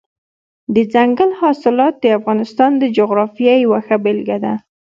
دځنګل 0.75 1.31
حاصلات 1.39 1.95
د 1.99 2.05
افغانستان 2.17 2.71
د 2.77 2.83
جغرافیې 2.97 3.55
یوه 3.65 3.79
ښه 3.85 3.95
بېلګه 4.03 4.37
ده. 4.43 4.53